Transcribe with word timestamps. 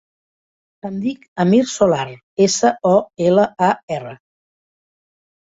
Em 0.87 0.95
dic 1.03 1.27
Amir 1.43 1.59
Solar: 1.73 2.07
essa, 2.47 2.73
o, 2.93 2.95
ela, 3.27 3.47
a, 3.69 3.71
erra. 3.99 4.17